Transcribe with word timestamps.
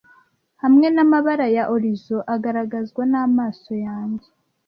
Hamwe 0.63 0.87
namabara 0.95 1.47
ya 1.55 1.63
horizon 1.71 2.23
agaragazwa 2.35 3.01
namaso 3.11 3.73
yanjye. 3.85 4.27